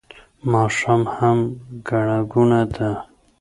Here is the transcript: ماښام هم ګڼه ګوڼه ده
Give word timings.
ماښام 0.51 1.01
هم 1.15 1.37
ګڼه 1.87 2.19
ګوڼه 2.31 2.61
ده 2.75 2.89